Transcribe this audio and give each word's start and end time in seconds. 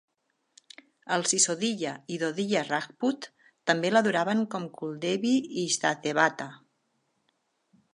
Els 1.17 1.29
Sisodiya 1.33 1.91
i 2.15 2.17
Dodiya 2.23 2.65
Rajput 2.71 3.29
també 3.73 3.95
l'adoraven 3.95 4.45
com 4.57 4.69
Kuldevi 4.81 5.39
i 5.45 5.69
Ishtadevata. 5.71 6.53